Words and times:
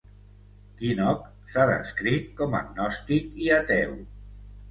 Kinnock 0.79 1.51
s'ha 1.51 1.65
descrit 1.71 2.25
com 2.39 2.57
agnòstic 2.61 3.39
i 3.49 3.51
ateu. 3.59 3.93